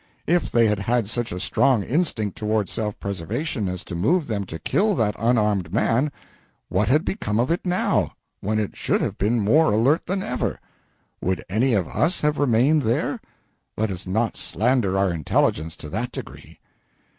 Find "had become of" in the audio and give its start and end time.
6.89-7.51